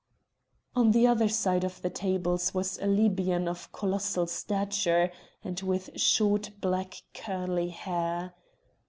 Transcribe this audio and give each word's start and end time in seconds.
On 0.75 0.89
the 0.89 1.05
other 1.05 1.29
side 1.29 1.63
of 1.63 1.79
the 1.83 1.89
tables 1.91 2.55
was 2.55 2.79
a 2.79 2.87
Libyan 2.87 3.47
of 3.47 3.71
colossal 3.71 4.25
stature, 4.25 5.11
and 5.43 5.61
with 5.61 5.91
short 5.95 6.49
black 6.59 7.03
curly 7.13 7.69
hair. 7.69 8.33